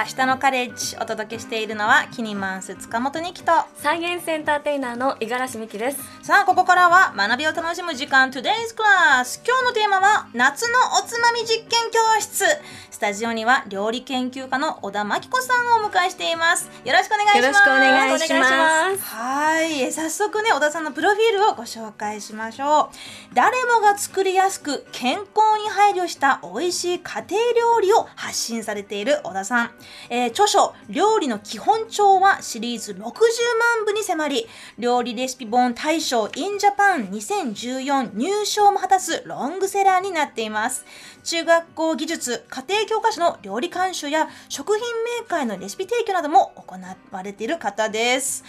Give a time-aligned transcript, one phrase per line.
[0.00, 5.98] 明日のカレッジお届けしているのはキニマンス塚本にきとサイエンスエンターテイナーの五十嵐美希です。
[6.22, 12.46] さあここからは学びを楽しむ時間 Today's Class 今日のテーマは夏のおつまみ実験教室。
[12.90, 16.70] スタジオには料理研究家の小田真紀子さんをお迎えしています。
[16.84, 17.36] よろしくお願いします。
[17.36, 19.02] よろしくお願いします。
[19.16, 19.82] はい。
[19.82, 23.34] え早速ね小田さんのプロフィールをご紹介しましょう。
[23.34, 25.26] 誰もが作りやすく健康
[25.62, 27.40] に配慮した美味しい家庭
[27.76, 29.70] 料理を発信されている小田さん、
[30.08, 34.46] えー、著書「料理の基本帳」はシリーズ60万部に迫り
[34.78, 40.84] 料理レシピ本大賞 in Japan 2014入賞も果たすロングセラーになっています。
[41.22, 46.76] 中学校技術家庭教科書の料理監修や食品メーカーへのレシピ提供なども行
[47.10, 48.44] われている方です。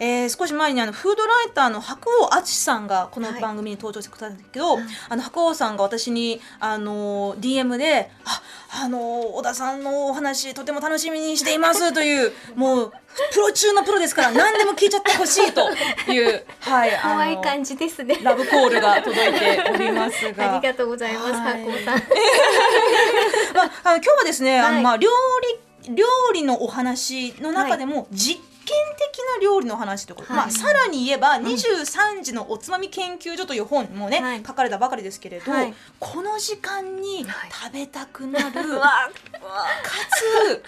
[0.00, 8.42] えー、少し前にあのフードライターの白鸚敦さんがこの番組に登場してくれたんだけど、はい、あの白鸚さんが私にあの DM で「あ
[8.84, 12.92] あの小田さんのお話とても楽しみにしています」という もう
[13.32, 15.68] プロ中のプロですから何でも聞いちゃってほしいと
[16.12, 18.18] いう はい可愛い感じですね。
[18.22, 20.54] ラブコールが届いておりますが。
[20.54, 22.02] ありがとうございます、はい、白鸚さん。
[23.54, 25.10] まあ、あの今日はですね、はい、あのまあ料
[25.88, 39.10] 理料理のお話の中でも実験的な料理の話ということ、はい、まあ、さらに言えば23時のおつまみ研究所という本もね、はい、書かれたばかりですけれど、はい、この時間に食べたくなる、 か
[40.12, 40.62] つ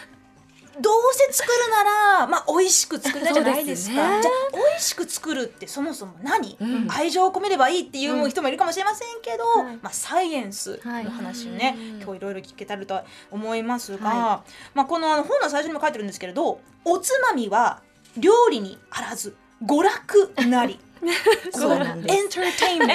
[0.80, 3.94] どうせ作るなら、まあ、美味しく作りたいじゃないですか。
[3.94, 17.82] すね、じゃあ、美味しく作るってそもそも何、うん、愛情を込めればいいっていう人もいるかもしれませんけど、うん、まあ、サイエンスの話をね、はい、今日いろいろ聞けたらと思いますが、はい、まあ、この本の最初にも書いてるんですけれど、おつまみは
[18.16, 20.78] 料理にあらず娯楽なり。
[21.52, 22.14] そうなんです。
[22.14, 22.86] エンターテイン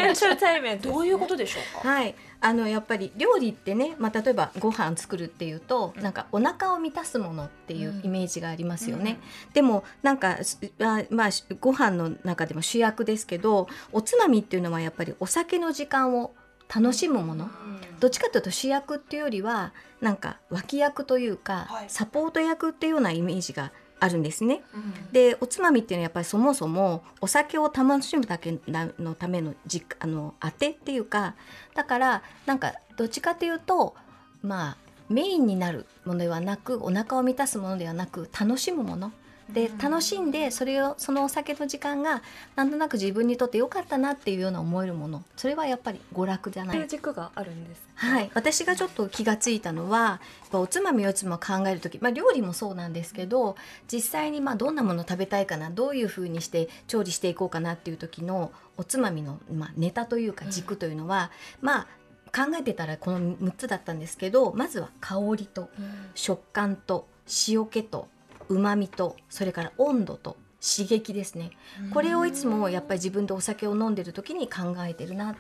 [0.62, 1.90] メントどういうことでしょうか？
[1.90, 2.16] はい。
[2.40, 10.38] あのやっぱり料理ってね、まあ、例えばご飯作るっていうと、うん、なんかお腹を満たすものっていうイメージがありますよね、うん、でもなんか
[10.80, 11.30] あまあ
[11.60, 16.36] ご飯の中でも主役ですけどおつまみっていうのはやっぱりお酒の時間を
[16.68, 24.62] 楽しむもの、うん、どっちかというと主役っていうよりはなんか脇役というか、はい、サポート役っていうようなイメージがあるんですね。
[24.74, 31.36] うん、でおつまみっていうのはやっぱりそもそもお酒を楽しむだけのためのじあの当てっていうか
[31.74, 33.96] だからなんかどっちかというと
[34.42, 34.78] まあ
[35.10, 39.12] メインになるものではなくお腹を満たすものではなく楽しむもの
[39.54, 42.24] で楽しんでそれをそのお酒の時間が
[42.56, 45.24] なんとなく自分にとって良かったなっていうような思えるもの。
[45.38, 46.88] それはやっぱり娯楽じゃない。
[46.88, 48.32] 軸があるんですはい。
[48.34, 50.20] 私がちょっと気がついたのは
[50.52, 53.56] おつまみをいつも考える時、まあ、料理もそうなんですけど
[53.92, 61.32] 実際にまあどんなもの食べたいかなどういうふうにして調理していこうかなっていう時のおつまみの、まあ、ネタというか軸というのは、
[61.62, 61.88] うん、まあ
[62.36, 65.70] 考えてたらこの6つだったんですけどまずは香りと
[66.16, 67.08] 食感と
[67.48, 68.10] 塩気と
[68.50, 71.52] うまみとそれから温度と刺激ですね。
[71.94, 75.36] これをいつもやっぱり自分でお酒を飲んでる時に考えてるな。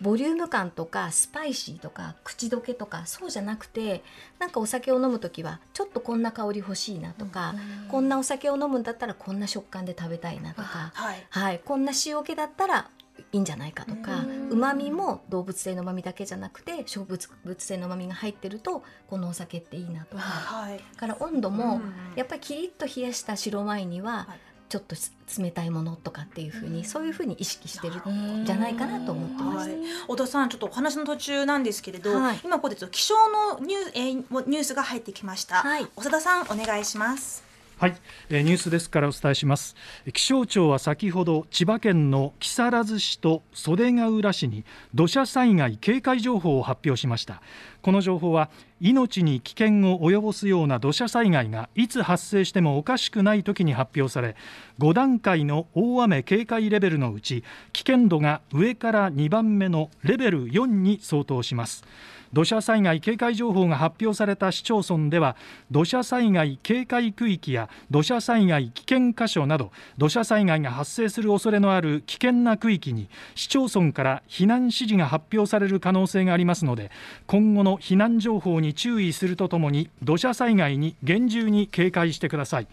[0.00, 4.02] ボリューム感とかスパイシーとか口どけとかそうじゃなくて
[4.38, 7.54] なんかお酒を飲む時はちょっとこんな香り欲しいなとか
[7.90, 12.88] こんなお酒を飲むんだったらこんな食感で食べたいなとか、はい、はい、こんな塩気だったら
[13.32, 17.06] いいんじゃないかとかうまみも動物性のうまみだけじゃなくて植
[17.44, 21.80] 物性のうまみが入ってるとこのお酒っていいなとか、はい、から温度も
[22.16, 24.28] やっぱりキリッと冷やした白ワインには
[24.70, 24.94] ちょっと
[25.36, 37.49] 冷たいものとかっていうふうに、そういうふうに意識してるんじゃないかなと思ってます、はい、小田さんちょっとお話の途中なんですけれど、はい、今ここで気象のニュー,、えー、ニュースが入ってきました、はい、長田さんお願いします
[37.80, 37.96] はい、
[38.28, 39.74] えー、ニュースですからお伝えします。
[40.12, 47.40] 気象庁は先ほど千葉県の木更津市と袖ケ浦市に土砂災害警戒情報を発表しました。
[47.82, 54.36] この情報は命に危険を及ぼすような土砂災害がいつ発生してもおかしくない時に発表され
[54.78, 61.84] 5段階の大雨警戒レベルのうち危険度が上から2番目のレベル4に相当します。
[62.32, 65.36] 土砂災害警戒情報が発表された市町村では
[65.70, 76.92] 土砂災害警戒区域や土砂災害危険箇所など土砂災害が発生する恐れのある危険な区域に市町村から避難指示が発表される可能性がありますので
[77.26, 82.66] 今後のの避難情報に注意するとともに土砂災害に厳重に警戒してください。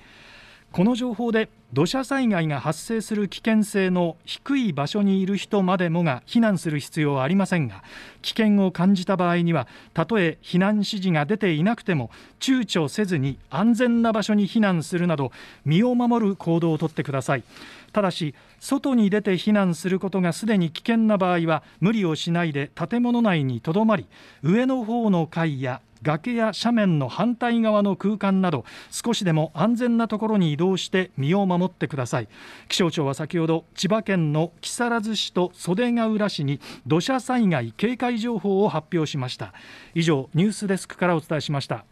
[0.78, 7.84] この情報で土砂災害が発生する危険性の低い場所にいる人までもが避難する必要はありませんが
[8.22, 15.32] 危険を感じた場合にはたとえ避難指示が出ていなくても躊躇せずに安全な場所に避難するなど
[15.66, 17.44] 身を守る行動をとってください。
[17.92, 24.06] ただし外に出て避難することがすでに危険な場合は無理をしないで建物内にとどまり
[24.44, 32.28] 上の方の階や崖や斜面の反対側の空間など少しでも安全なところに移動して身を守ってください。
[32.68, 39.54] 気象庁は先ほど千葉県の木更津市と袖ヶ浦市に土砂災害警戒情報を発表しました。
[39.94, 41.86] 以上ニュースデスクからお伝えしました。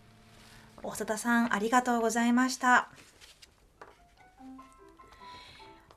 [0.83, 2.89] 長田さんありがとうございました。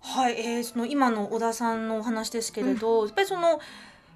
[0.00, 3.60] はい、えー、その今の小田さんのお話ですけれど、やっぱりその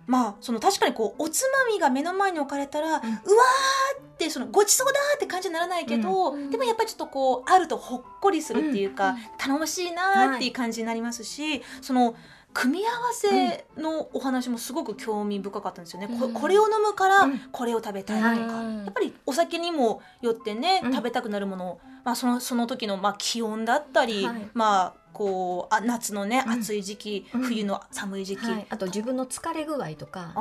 [0.06, 12.14] まあその確かにこうおつまみが目の前に置かれたら、うわーってそのごちそうだって感じにならないけど、でもやっぱりちょっとこうあるとほっこりするっていうか、頼もしいなーっていう感じになりますし、その
[12.52, 21.78] 組み合わせのお話もすごく興味深かったんですよね、ここれを飲むからこれを食べたいとか、やっぱりお酒にもよってね、食べたくなるもの。
[22.04, 24.48] まあ、そのその時のまあ気温だったり、はい。
[24.54, 26.52] まあこうあ夏のねうん。
[26.54, 27.42] 暑い時期、うん。
[27.42, 30.34] 冬の寒い時期、はい、あと自分の疲れ具合とか。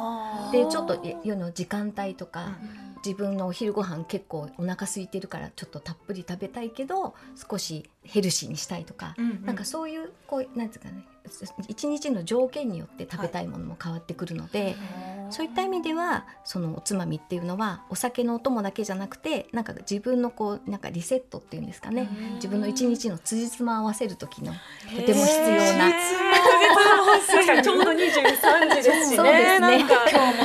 [0.51, 7.15] でちょっとえ夜の時間帯とか、うん自分のお昼ご飯結構お腹空いてるからちょっとたっぷり食べたいけど
[7.50, 9.45] 少しヘルシーにしたいとか、うんうん。
[9.45, 11.06] なんかそういうこうなんですかね
[11.68, 14.75] 一日の条件によって食べたいものも変わってくるので、
[15.30, 25.92] そういった意味ではそのおつまみっていうのはお酒のお供だけじゃなくてなんか自分のこうなんかリセットっていうんですかね自分の一日の辻褄を合わせる時のとても必要な。
[27.62, 29.15] ちょうど23時ですしね。
[29.15, 29.59] そうですね。
[29.59, 30.44] なんか今日も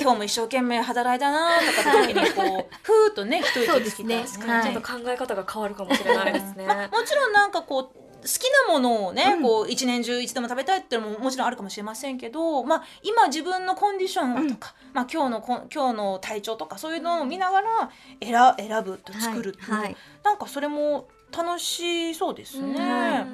[0.00, 4.24] 今日も一生懸命働いたなとかって時にこうふーっとね一息つきたい。
[4.24, 6.66] ちょっと考え方が変わるかもしれないですね。
[6.66, 9.42] まあ、もちろんなんかこう好きなものをね、うん。
[9.42, 17.90] こう一年中いつでも食べたいっていうのももちろんあるかもしれませんけど、まあ、今自分のコンディションをとか、まあ、今日のこん今日の体調とかそういうのを見ながら
[18.20, 19.70] 選選ぶと作るっていう。
[19.70, 19.84] の、はい。
[19.84, 19.96] はい。
[20.24, 23.26] なんかそれも楽しそうですね。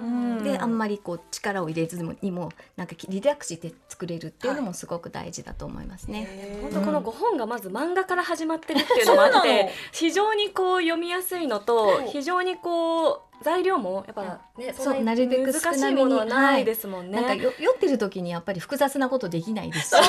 [0.42, 6.58] であんまりこう力を入れずにもなんかリラックスして作れるっていうのもすごく大事だと思いますね。
[6.62, 17.20] 本当この5本がまず漫画から始まってるっていうのもあって非常にこう読みやすいのと非常にこう材料もやっぱねそうななるべく少難しないめにものはないですもんね。
[17.20, 19.98] なんかよ酔ってる時にやっぱり複雑なことできないですし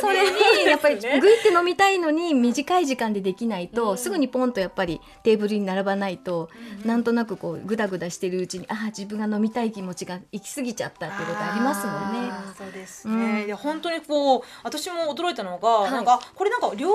[0.00, 6.48] それにやっぱりグイって飲みたいのに短い時間でできないと、うんすぐにポンとやっぱりテーブルに並ばないと、
[6.84, 12.32] なんとなくこうグダグダしてるうちにああ自分が飲みたい気持ちが行き過ぎちゃったっていうことありますもんね。
[12.56, 13.46] そうですうんね。
[13.46, 16.92] いや本当にこう私も驚いたのが、いなんかこれなんか料理本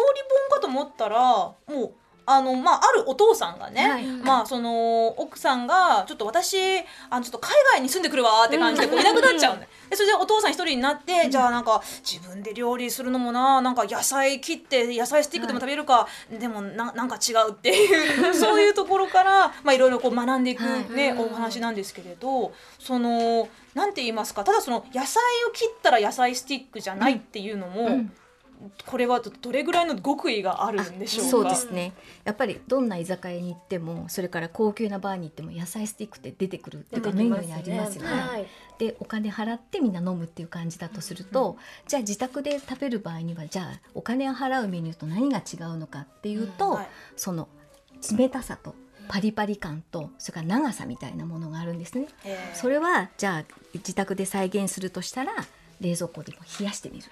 [0.50, 2.00] かと思ったらもう。
[2.25, 4.06] あのまあ、あるお父さんがね、はい。
[4.06, 6.57] まあその奥さんがちょっと私
[7.09, 28.13] あのちょっと海外に住んでくるわーって感じでこういなくなっちゃうんででそれでお父さん一人になって、じゃあなんか自分で料理するのもななんか野菜切って野菜スティックでも食べるか、でもななんか違うっていう そういうところからまあいろいろこう学んでいくね、はいお話なんですけれどそのなんて言いますかただその野菜を切ったら野菜スティックじゃないっていうのも、うん
[28.85, 31.29] これはどどれぐらいの極意があるんでしょうか？
[31.31, 31.93] そうですね。
[32.23, 38.09] やっぱりどんな居酒屋に行ってもそれから高級なバーに行っても野菜スティックって出てくるっていうかメニューにありますよね。
[38.09, 38.47] はい。
[38.77, 46.87] でお金払ってみんな飲むっていう感じだとすると、じゃあ自宅で食べる場合にはじゃあお金を払うメニューと何が違うのかっていうと、はい。
[47.15, 47.47] その
[48.17, 48.73] 冷たさと
[49.07, 52.07] パリパリ感とそれから長さみたいなものがあるんですね。
[52.23, 52.55] えー。
[52.55, 55.33] それはじゃあ自宅で再現するとしたら
[55.81, 57.04] 冷蔵庫でも冷やしてみる。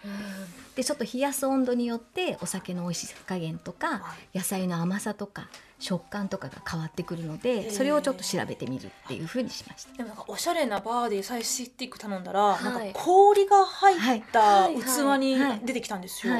[0.75, 5.49] でちょっと冷やす温度によってお酒の美味しさ加減とかは野菜の甘さとか
[5.79, 7.71] 食感とかが変わってくるのへでー。
[7.71, 9.97] それをちょっと調べてみるっていうふうにしました。
[9.97, 12.63] でもなんかおしゃれなバーで野菜スティック頼んだら、はい。
[12.63, 14.75] なんか氷が入ったはい。
[14.75, 15.61] 器にはい。
[15.63, 16.35] 出てきたんですよ。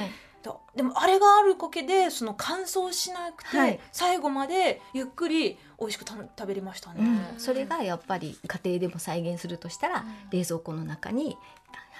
[0.74, 3.80] でもあれがあるおけでその乾燥しなくて、はい。
[3.92, 7.02] 最後までゆっくり美味しくた食べれましたね。
[7.34, 11.38] うん、それがやっぱり家庭でも再現するとしたら、冷蔵庫の中に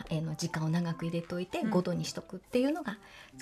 [0.10, 1.72] えーの時間を長く入れといてうん。
[1.72, 2.98] 5度にしとくっていうのが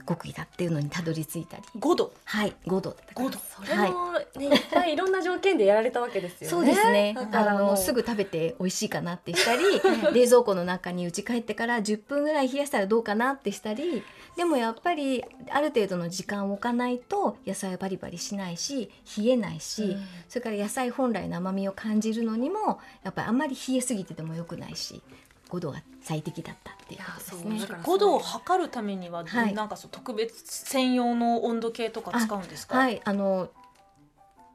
[0.07, 6.47] 極意だっていうのにたどり着いたり、5度はい5度5度それもね、いっぱい いろんな条件でやられたわけですよね。
[6.49, 7.15] そうですね。
[7.31, 9.63] あのすぐ食べて美味しいかなってしたり
[10.13, 14.03] 冷蔵庫の中に家帰ってから10分ぐらい冷やしたらどうかなってしたり
[14.35, 20.05] でもやっぱりある程度の時間を置かないと野菜はバリバリしないし冷えないし、うん。
[20.29, 25.01] それから野菜本来の甘みを感じるのにもやっぱりあんまり冷えすぎてても良くないし
[25.50, 27.56] 5度が最適だったっていうことですね。
[27.58, 27.70] いやそう。
[27.70, 29.54] だから5度を測るためには、はい。
[29.54, 32.77] なんかそう特別専用の温度計とか使うんですか？
[32.77, 33.01] はい。
[33.04, 33.50] あの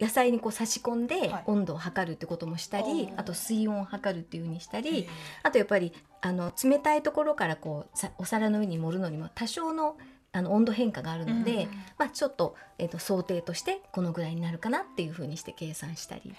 [0.01, 1.45] 野菜にこう差し込んではい。
[1.47, 3.21] 温度を測るってこともしたり、あー。
[3.21, 5.09] あと水温を測るっていう風にしたり、えー
[5.45, 9.97] あとやっぱりあの冷たいところからこうさお皿の上に盛るのにも多少の
[10.35, 16.35] あの温度変化があるので、まあ、ちょっと,、えー、と想定としてこのぐらいになるかなっていうふうにして計算したり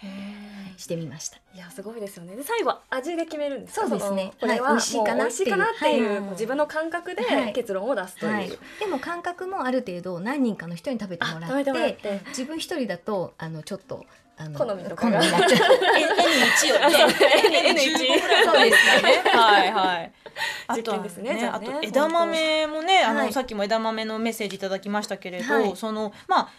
[0.78, 1.38] してみました。
[1.54, 2.36] いやすごいですよね。
[2.36, 3.88] で最後は味で決めるんですか？
[3.88, 4.34] そうですね。
[4.40, 6.32] これははい美味しいかなもう美味しいかなっていう、はい。
[6.32, 7.54] 自分の感覚ではい。
[7.54, 8.34] 結論を出すという。
[8.34, 8.58] はい、で
[8.90, 14.04] も感覚もある程度何人かの人に食べてもらって自分一人だとあのちょっと
[14.38, 15.76] あの好みとかが好みになっちゃう。
[15.76, 17.16] N1 よね
[17.70, 20.12] N1 そうですねはいはい
[20.75, 21.48] 実験ですねね。
[21.48, 23.34] あと枝豆もねあの、はい。
[23.34, 25.75] さっきも枝豆のメッセージいただきましたけれど、はい。
[25.75, 26.50] そのまあ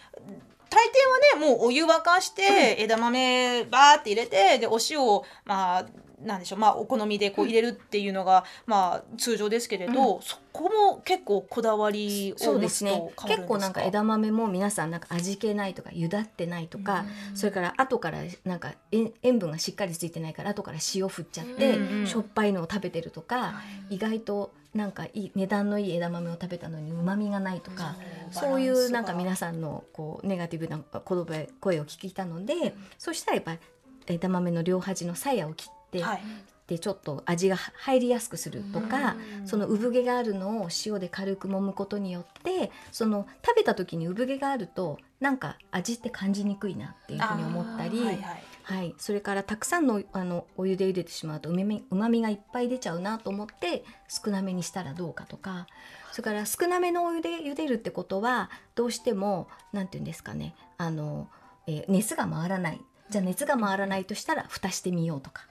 [0.70, 5.86] 大抵はねもうお湯沸かして枝豆バーって入れてでお塩をまあ
[6.22, 12.90] なんでしょうまあお好みでこう入れるっていうのが、まあ通常ですけれど、そこも結構こだわりを持つとですね。
[12.90, 13.28] 変わるんですか？
[13.28, 17.04] 結構なんか枝豆も皆さんなんか味気ないとかゆだってないとか、
[17.34, 21.98] それから後からなんか塩塩分がしっかりついてないから後から塩振っちゃって、うん。
[22.00, 23.54] うんしょっぱいのを食べてるとか、
[23.90, 27.96] 意外となんかいい値段のいい枝豆を食べたのにうまみがないとか、
[28.30, 33.58] そういうなんか皆さんのこうネガティブな言葉声を聞いたので、そしたらやっぱり
[34.06, 36.22] 枝豆の両端の鞘を切って、はい。
[36.66, 47.98] でちょっと味が入りやすくするとか、その産毛があるのを塩で軽く揉むことによってその食べた時に産毛があるとなんか味って感じにくいなっていうふうに思ったり。
[48.00, 48.44] はいはい。
[48.64, 55.66] はい、それからたくさんのあのお湯で茹でてしまうとうまみうまみがいっぱい出ちゃうなと思って少なめにしたらどうかとか。
[56.12, 60.54] それから少なめのお湯で茹でるってことはどうしてもなんて言うんですかね。
[60.78, 61.28] あの、
[61.66, 65.42] えー熱が回らないじゃあ熱が回らないとしたら蓋してみようとか。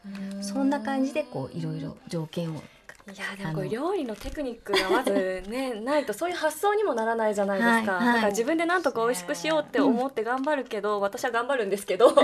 [0.41, 2.61] そんな感じでこういろいろ条件を
[3.05, 8.15] いやでも料理のテクニックがまずね ないとそういう発想にもならないじゃないですか、はいはい。
[8.15, 12.15] だから自分でなんとか美味しくしようって思って頑張るけど、私は頑張るんですけどやっ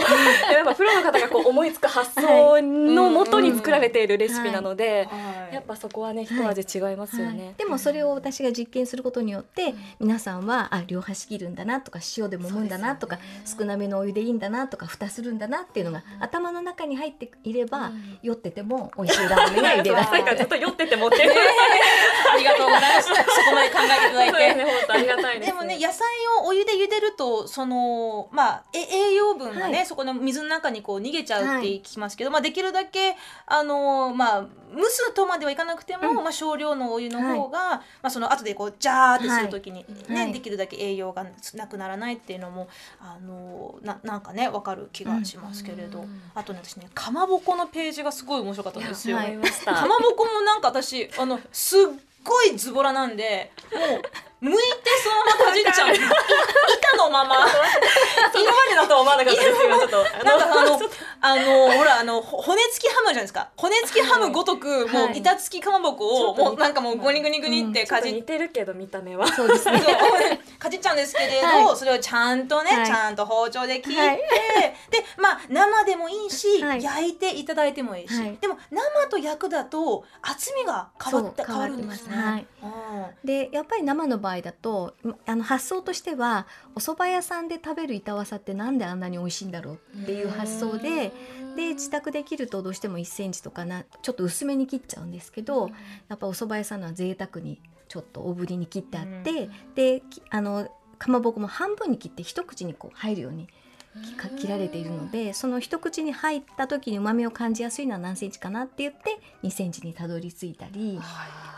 [0.65, 7.45] ぱプロの方がこう思いつく発想のもとに作られているレシピなので、はいやっぱそこはね一味違いますよね。
[7.45, 7.53] はい。
[7.55, 17.91] でもそれを私が実験することによって皆さんはあ両端切るんだなとか塩で揉むんだなとか、少なめのお湯でいいんだなとか蓋するんだなっていうのが頭の中に入っていれば、
[18.21, 21.23] 酔ってても美味しいラーメンが茹 でられるずっと酔ってて持って。
[21.23, 21.33] る。
[22.33, 24.39] ありがとうございます そこまで考えていただいて。
[24.39, 25.51] ですね、本当ありがたいです。
[25.51, 26.07] でもね野菜
[26.41, 29.85] をお湯で茹でるとそのまあえ栄養分がね、はい。
[29.85, 33.15] そこの水の中にこう逃げちゃうって聞きますけど、まあできるだけ
[33.45, 34.45] あのまあ
[34.75, 40.33] 蒸すとまではいかなくても、まあ少量のお湯の方が、まあその後でこうジャーってするときにね、はい。
[40.33, 42.67] できるだけ栄養がなくならないっていうのも
[42.99, 49.17] あのななんかねわかる気がしますけれど、あとね私ねかまぼこのページがすごい面白かったんですよ。
[49.17, 49.23] か
[49.87, 51.81] まぼこもなんか私あのすっ
[52.23, 54.01] ごいズボラなんでもう
[54.41, 54.59] 剥いて
[55.03, 57.35] そのままかじっちゃう板のまま。
[58.33, 59.41] 今までだとは思わなかった。
[59.43, 60.03] です今ちょっと。
[60.23, 60.79] なんかあの
[61.21, 63.49] あのほらあのほ骨付きハムじゃないですか。
[63.57, 69.27] 骨付きハムごとく、もう板付きかまぼこを、もうなんかもうゴニグニグニってかじっ似てるけど見た目は。
[69.27, 69.81] そうですね。
[70.57, 71.77] かじっちゃうんですけれど、はい。
[71.77, 72.85] それをちゃんとね、はい。
[72.85, 74.17] ちゃんと包丁で切って、はい。
[74.89, 76.83] でまあ生でもいいし、はい。
[76.83, 78.37] 焼いていただいてもいいし、はい。
[78.39, 82.47] でも生と焼くだと厚みが変わって変わるんですね。
[83.25, 84.95] でやっぱり生の場合だと
[85.25, 91.11] あの発想としてはお蕎麦屋さんで食べる板わさってなんであんなに美味しいんだろうっていう発想で
[91.55, 95.69] で自宅で切るとどうしても1センチとかなちょっと薄めに切っちゃうんですけど
[96.07, 103.47] やっぱお蕎麦屋さんのは贅沢にちょっと大ぶりに切ってあってできあのかまぼこも半分に切って一口にこう入るように
[104.37, 111.48] 切られているのでその一口に入った時にうまみを感じやすいのは何センチかなって言って2センチにたどり着いたり、はい、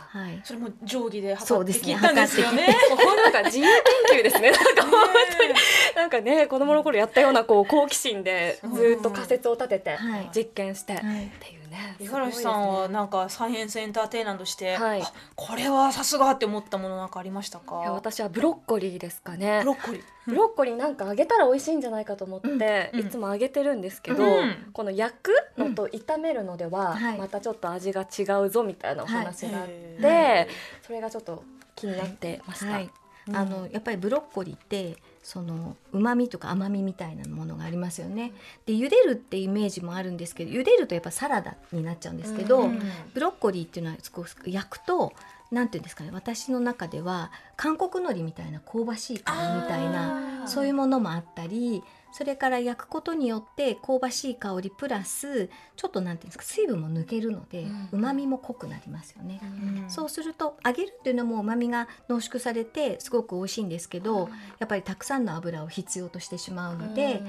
[0.44, 2.68] それも定規で測って切ったんですよね。
[2.90, 3.66] もう本当なんか自由
[4.10, 4.52] 研究ですね。
[4.56, 4.92] なんか本
[5.38, 5.54] 当に。
[5.96, 10.30] なんかね子供の頃やったようなこう好奇心でずっと仮説を立ててはい。
[10.36, 11.02] 実験して、はい。
[11.02, 11.96] っていうね。
[12.00, 15.02] 五十嵐さんはなんかサイエンスエンターテイナーとして、はい。
[15.02, 17.76] あこれはさすがって思ったものなんかありましたか？
[17.76, 19.62] 私はブロッコリーですかね。
[19.62, 19.68] ブ。
[19.68, 20.02] ロッコリー。
[20.28, 23.00] ブロッコリーなんか揚げたら美味しいんじゃないかと思って、うん。
[23.00, 24.70] いつも揚げてるんですけど、うん。
[24.74, 27.18] この焼くのと炒めるのでははい。
[27.18, 29.74] またちょっと味が違うぞみたいなお話があって、
[30.04, 30.48] へ
[30.86, 31.44] それがちょっと
[31.76, 32.72] 気になってました。
[32.72, 32.90] はい、
[33.34, 38.34] あのやっぱりブロッコリーってその旨味とか甘みみたいなものがありますよね。
[38.66, 42.82] で茹でるってイメージもあるんですけど茹でるとやっぱサラダになっちゃうんですけど、うん
[43.14, 45.14] ブロッコリーっていうのは少し焼くと
[45.52, 59.40] なんていうんですかね私の中では韓国海苔みたいな香ばしい香りみたいなそういうものもあったりそれから焼くことによって香ばしい香りプラスちょっとなんていうんですか水分も抜けるのでうまみも濃くなりますよね。
[59.42, 59.90] うん。
[59.90, 67.24] そうすると揚げるっていうのも旨味が濃縮されてすごく美味しいんですけど、やっぱりたくさんの油を必要としてしまうので、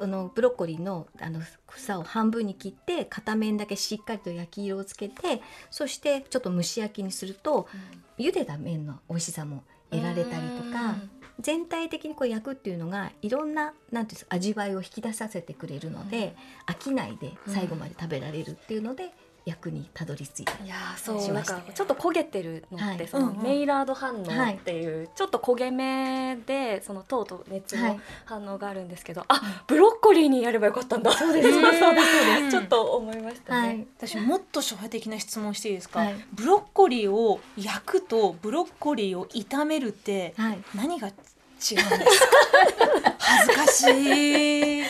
[0.00, 7.68] あのブロッコリーのあの房を半分に切って片面だけしっかりと焼き色をつけてそしてちょっと蒸し焼きにすると、
[8.18, 10.96] 茹でた麺の美味しさも得られたりとか
[11.40, 16.34] 全体的にこう焼くっていうのがいろんななんていうんですか味わいを引き出させてくれるので、
[16.66, 19.10] 飽きないで最後まで食べられるっていうので、
[19.46, 20.52] 役にたどり着いた。
[20.64, 23.08] いやーそうしましたなんかちょっと焦げてるのって、はい。
[23.08, 28.00] そのメイラード反応っていう、ちょっと焦げ目でその糖と熱のはい。
[28.24, 31.12] 反応があるんですけど、あブロッコリーにやればよかったんだ。
[31.12, 32.50] そうですそうですそうです。
[32.50, 36.16] ちょっと思いましたね、はい、私もっと初歩的な質問していいですか、はい。
[36.32, 41.12] ブロッコリーを焼くとブロッコリーを炒めるってはい、何が
[41.74, 42.20] 違うんです。
[42.20, 44.80] か 恥ずかしい。
[44.80, 44.86] えっ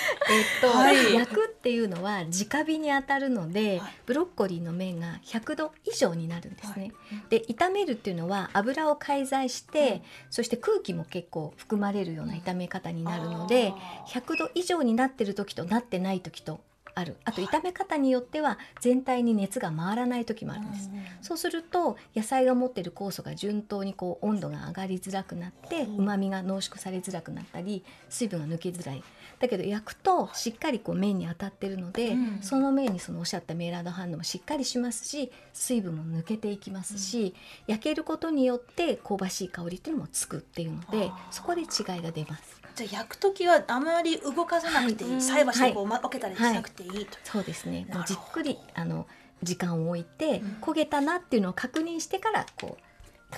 [0.61, 1.15] と、はい。
[1.15, 3.93] 焼くっていうのは直火に当たるので、はい。
[4.05, 6.93] ブロッコリーの面が100度以上になるんですね。
[7.11, 7.23] はい。
[7.31, 10.03] で炒めるっていうのは油を介在して、うん。
[10.31, 13.73] そして空気も結構含まれるような炒め方になるので、
[14.09, 16.61] 100度以上になってる時となってない時と
[16.97, 17.17] ある。
[17.25, 20.91] あと炒め方によっては全体に熱が回らない時もあるんです。
[21.21, 29.05] そうすると野菜が持っている酵素が順当にこう温度が上がりづらくなってほううまみが濃縮されづらくなったり水分が抜けづらい。
[29.39, 32.39] だけど焼くとしっかりこう麺に当たってるので、うん。
[32.41, 37.35] その麺にそのおっしゃったメイラード反応もしっかりしますし水分も抜けていきますし、
[37.67, 41.67] 焼けることによって香ばしい香りっていうのもつくっていうのでそこで違い
[42.03, 42.63] が出ます。
[42.75, 45.23] じゃあ焼く時はあまり動かさなくていい、はい。
[45.23, 46.86] 菜箸でこうま分けたりしなくてい？
[46.89, 47.87] いと、そうですね。
[47.93, 49.07] もうじっくりあの
[49.43, 50.57] 時間を置いて、うん。
[50.61, 52.87] 焦げたなっていうのを確認してからこう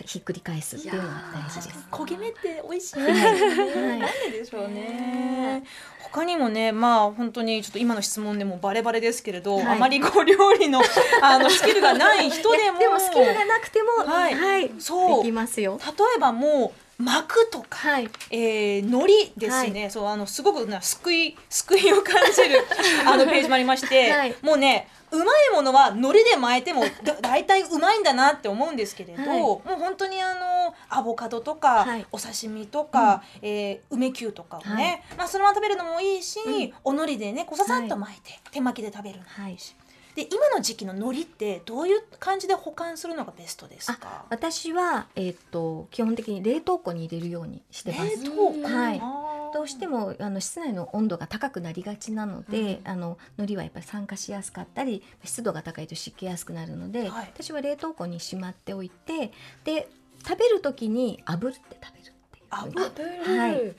[0.04, 1.86] ひっくり返すっていうのが大事です。
[1.90, 3.98] 焦げ目って美味しい、はい。
[3.98, 5.64] なんででしょうね。
[6.00, 9.66] 他にもね、まあ本当にちょっと今の質問でもバレバレですけれど、はい。
[9.66, 10.80] あまりこう料理の
[11.22, 14.34] あのスキルがない人でも、でもスキルがなくてもはい。
[14.34, 15.22] はい、そう。
[15.22, 15.80] できますよ。
[15.84, 22.60] 例えばもう巻くとか、はい、えー、海苔ですね、そうあのすごくな救い 救いを感じる
[23.06, 24.34] あのページもありまして、はい。
[24.42, 29.40] もうねうまいものは海苔で巻いてもだ大体うまいんだなって思うんですけれど、はい。
[29.40, 32.06] もう本当にあのアボカドとか、はい。
[32.10, 36.74] お刺身とか、えー梅きゅうとかをね、まあそのまま食べるのもいいし、うん。
[36.82, 39.76] お海苔でねこうささっと巻いて、手巻きで食べるのもいいし。
[40.18, 44.24] で今の時期の海苔ってどういう感じで保管するのがベストですか？
[44.30, 48.24] 私はえっ、と基本的に冷凍庫に入れるようにしてます。
[48.24, 48.62] 冷凍庫？
[48.68, 49.00] はい。
[49.54, 57.30] どうしてもあの室内の温度が高くなりがちなので、うんあの海苔はやっぱり酸化しやすかったり湿度が高いと湿気やすくなるので、はい。
[57.32, 59.30] 私は冷凍庫にしまっておいて
[59.62, 59.88] で
[60.26, 63.38] 食べる時に炙って食べるっていう。
[63.38, 63.76] はい。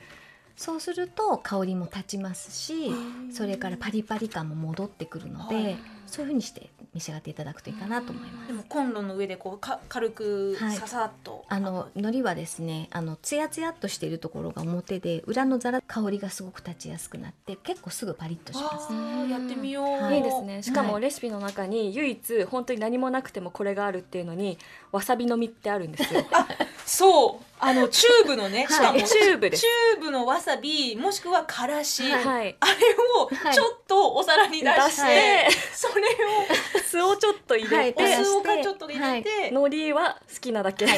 [0.56, 2.92] そうすると香りも立ちますし
[3.32, 5.78] それからパリパリ感も戻ってくるので、はい
[6.10, 8.48] そういうふうにして召し上がっていただくといいかなと思います。
[8.48, 8.52] で。
[8.52, 10.76] もコンロの上でこうか軽くはい。
[10.76, 18.92] ささっと、あの海苔はですねあのツヤツヤっとしているところが表で裏のザラ香りがすごく立ちやすくなって結構すぐパリッとします
[19.30, 20.62] やってみよう、はいいいですね。
[20.62, 21.02] しかもはい。
[21.02, 24.58] レシピの中に唯一本当に何もなくてもこれがあるっていうのに
[24.92, 26.24] わさびの実ってあるんですよ
[26.86, 29.60] そうあのチューブのね、しかもチューブです。
[29.60, 32.24] チューブのわさびもしくはからし、はい。
[32.24, 32.56] はい。
[32.58, 32.72] あれ
[33.20, 35.76] をはいちょっとお皿に出して、出して。
[35.76, 40.94] それを酢をちょっと入れて、おはい酢をかちょっと入れて、海苔は好きなだけ、まあ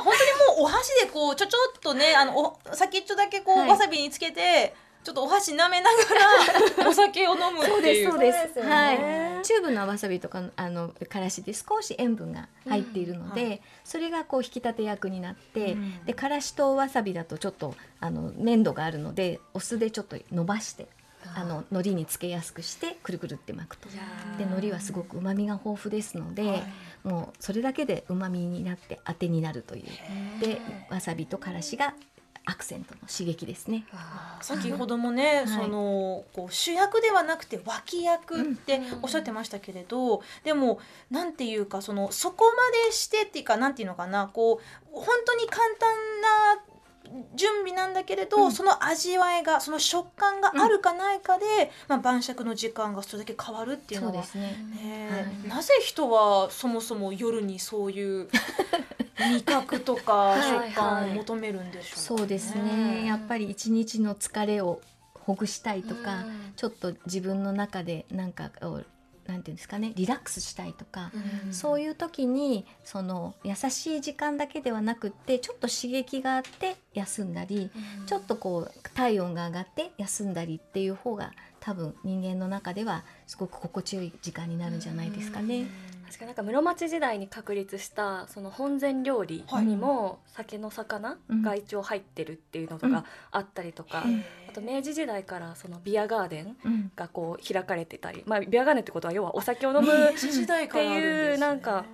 [0.00, 0.14] 本
[0.48, 3.68] 当にもうお箸でこうちょちょっとねあのお先っちょだけこう、はい。
[3.68, 8.10] わさびにつけてちょっとお箸舐めながら お酒を飲むっていう。
[8.10, 8.68] そうですそうです。
[8.68, 8.98] はい。
[9.42, 13.50] チューブのわさびとかあのからしで少し塩分が入っているので、うん。
[13.52, 16.04] はそれがこう引き立て役になって、うん。
[16.04, 20.86] でからしとわさびだとちょっとあの粘度があるのでお酢でちょっと伸ばして
[21.34, 23.88] あの海苔につけやすくしてくるくるって巻くと。
[24.38, 26.62] で海苔はすごく旨味が豊富ですので、はい。
[27.02, 30.40] もうそれだけで旨味になって当てになるという。
[30.40, 30.60] で
[30.90, 31.94] わさびとからしが
[32.44, 33.84] アクセントの刺激ですね。
[34.40, 35.48] 先ほどもね、い。
[35.48, 44.60] そのこう主役ではなくて脇役っておっしゃってましたけれど、でもなんていうかそのそこまでしてっていうかなんていうのかなこう
[44.92, 45.94] 本当に簡単
[46.56, 46.71] な
[47.34, 48.52] 準備なんだけれど、うん。
[48.52, 54.42] その味わいがその食感があるかないかで、まあ、晩酌の時間がそれだけ変わるっていうのはそうですね。
[54.82, 55.48] ねはい。
[55.48, 58.28] なぜ人はそもそも夜にそういう
[59.18, 63.06] 味覚とかい食感を求めるんでしょうかそうですね。
[63.06, 64.80] やっぱり一日の疲れを
[65.14, 66.24] ほぐしたいとか、
[66.56, 68.50] ちょっと自分の中でなんか
[69.26, 71.12] なんていうんですかねリラックスしたいとか、
[71.50, 77.70] そういう時にその優しい時間だけではなくってちょっと刺激があって休んだり、
[78.06, 85.66] ちょっとこう体温が上がって休んだりっていう方が多分人間の中ではすごく心地よい時間になるんじゃないですかね。
[86.12, 96.92] 確かになんか室町時代に確立したその本膳料理にも酒の魚が一応入ってるっていうのとかあったりとか、うんあと明治時代からそのビアガーデンうん。
[96.94, 101.86] がこう開かれてたり、まあ、ビアガーデンってことは要はお酒を飲むっていうなんか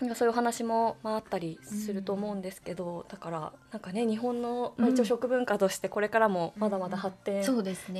[0.00, 7.44] なんかそういうお話もまああったりすると思うんですけど、だからなんかね日本の、まあ、一応食文化としてこれからもまだまだ発展、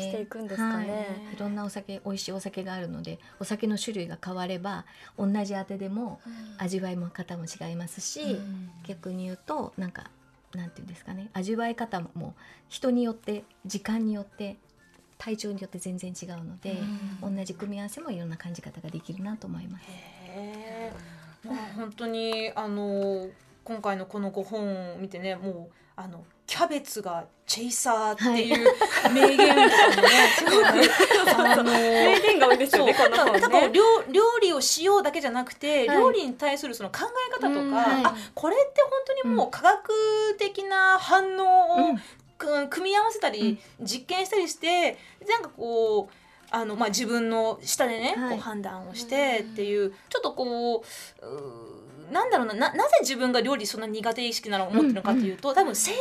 [0.03, 0.91] していくんですかね。
[1.27, 6.21] はい、いろんなお酒美味しいお酒があるのでお酒の種類が変われば同じあてでも
[6.59, 8.39] 味わいも方も違いますし、
[8.89, 10.11] 逆に言うとなんか
[10.53, 12.35] なんていうんですかね味わい方も
[12.69, 14.57] 人によって時間によって
[15.17, 16.77] 体調によって全然違うので、
[17.23, 19.85] 同じ組み合わせもいろんな感じ方ができるなと思います。
[21.77, 23.29] 本当にあの
[23.65, 28.67] 今回のこの5本を見てねもうあのキャベツがチェイサーっていう
[29.13, 33.41] 名言とかもね、すごくあの名言が多いですよねこのた本ね。
[33.41, 35.99] 多分料料理をしようだけじゃなくて、はい。
[35.99, 38.91] 料理に対するその考え方とか、あこれって本
[39.23, 39.91] 当にもう科学
[40.39, 42.01] 的な反応を、うん。
[42.37, 48.31] く組み合わせたり、実験したりしてなんかこうあの、まあ、自分の下でね、はい。
[48.31, 56.01] こう判断をしてっていうちょっとこうなんだろうなななぜ自分が料理そんな苦手意識なのを持ってるのかっていうと、多分正解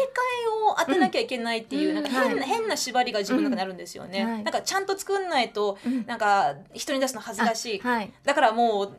[0.69, 1.95] を当てなきゃいけないっていう、うん。
[1.95, 2.49] なんか変な、はい。
[2.49, 4.21] 変な縛りが自分の中にあるんですよね。
[4.21, 4.31] うん。
[4.33, 4.43] はい。
[4.43, 7.81] なんかちゃんと作んないとうんなんか人に出すの恥ずかしい、
[8.23, 8.97] だからもう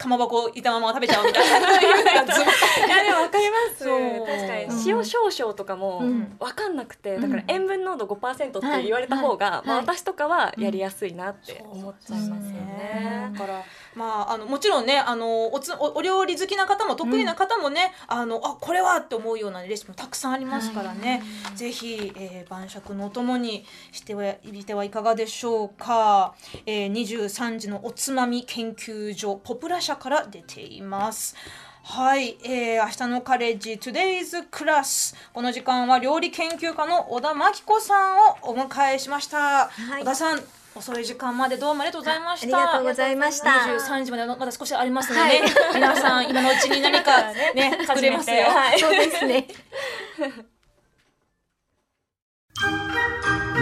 [0.00, 3.84] かまぼこいたまま食べちゃおうみたいな いやでもわかります。
[3.84, 6.36] 確かにうん塩少々とかもうん。
[6.38, 13.30] わかんなくて、うんだから塩分濃度5%って言われた方が、まあ私とかはやりやすいなって思っちゃいますよね。
[13.32, 13.62] だから
[13.94, 21.22] まああのもちろんねあのおつおお料理好きな方も得意な方もね、あのあこれはって思うようなレシピもたくさんありますからね、
[21.54, 26.34] ぜひ、えー晩酌のお供にしてはいてはいかがでしょうか、
[26.66, 31.34] えー、23時のおつまみ研究所ポプラ社から出ています。
[31.82, 40.02] はい、えー、明日のカレッジ Today's Class この時間は料理研究家の小田真紀子さんをお迎えしました、はい。
[40.02, 40.40] 小田さん
[40.74, 42.56] 遅い時間までどうもありがとうございました。
[42.58, 43.50] ありがとうございました。
[43.50, 49.48] 23時までまだ少しありますのでね、 皆さん今のうちに何かね作れますよ、はいそうですね。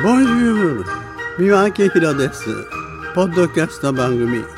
[0.03, 2.45] ボンジュール三輪明宏です。
[3.15, 4.58] ポッドキャスト番組